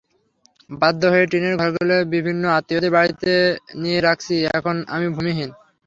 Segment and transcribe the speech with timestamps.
[0.69, 3.31] বাধ্য হয়ে টিনের ঘরগুলো বিভিন্ন আত্মীয়ের বাড়িতে
[3.81, 5.49] নিয়ে রাখছি, এখন আমি ভূমিহীন।